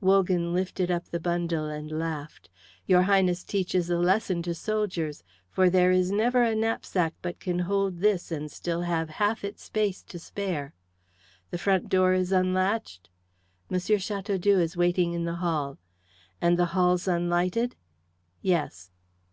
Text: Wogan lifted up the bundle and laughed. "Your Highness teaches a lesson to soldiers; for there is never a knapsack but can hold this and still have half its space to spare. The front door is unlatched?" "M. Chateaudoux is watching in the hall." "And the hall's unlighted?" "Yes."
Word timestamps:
Wogan 0.00 0.54
lifted 0.54 0.92
up 0.92 1.06
the 1.08 1.18
bundle 1.18 1.64
and 1.66 1.90
laughed. 1.90 2.48
"Your 2.86 3.02
Highness 3.02 3.42
teaches 3.42 3.90
a 3.90 3.98
lesson 3.98 4.40
to 4.42 4.54
soldiers; 4.54 5.24
for 5.50 5.68
there 5.68 5.90
is 5.90 6.12
never 6.12 6.44
a 6.44 6.54
knapsack 6.54 7.14
but 7.20 7.40
can 7.40 7.58
hold 7.58 7.98
this 7.98 8.30
and 8.30 8.48
still 8.48 8.82
have 8.82 9.08
half 9.08 9.42
its 9.42 9.64
space 9.64 10.04
to 10.04 10.20
spare. 10.20 10.72
The 11.50 11.58
front 11.58 11.88
door 11.88 12.12
is 12.14 12.30
unlatched?" 12.30 13.10
"M. 13.72 13.80
Chateaudoux 13.80 14.60
is 14.60 14.76
watching 14.76 15.14
in 15.14 15.24
the 15.24 15.34
hall." 15.42 15.78
"And 16.40 16.56
the 16.56 16.66
hall's 16.78 17.08
unlighted?" 17.08 17.74
"Yes." 18.40 18.92